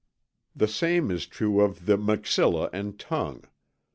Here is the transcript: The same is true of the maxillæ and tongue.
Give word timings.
The 0.55 0.67
same 0.67 1.11
is 1.11 1.27
true 1.27 1.59
of 1.61 1.85
the 1.85 1.95
maxillæ 1.95 2.71
and 2.73 2.97
tongue. 2.97 3.43